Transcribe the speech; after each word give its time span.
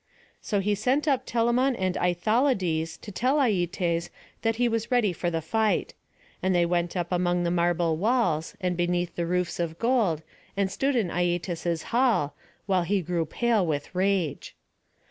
So 0.41 0.61
he 0.61 0.73
sent 0.73 1.07
up 1.07 1.27
Telamon 1.27 1.75
and 1.75 1.93
Aithalides 1.95 2.99
to 3.01 3.11
tell 3.11 3.37
Aietes 3.37 4.09
that 4.41 4.55
he 4.55 4.67
was 4.67 4.89
ready 4.89 5.13
for 5.13 5.29
the 5.29 5.43
fight; 5.43 5.93
and 6.41 6.55
they 6.55 6.65
went 6.65 6.97
up 6.97 7.11
among 7.11 7.43
the 7.43 7.51
marble 7.51 7.95
walls, 7.97 8.55
and 8.59 8.75
beneath 8.75 9.15
the 9.15 9.27
roofs 9.27 9.59
of 9.59 9.77
gold, 9.77 10.23
and 10.57 10.71
stood 10.71 10.95
in 10.95 11.11
Aietes's 11.11 11.83
hall, 11.93 12.33
while 12.65 12.81
he 12.81 13.03
grew 13.03 13.27
pale 13.27 13.63
with 13.63 13.93
rage. 13.93 14.55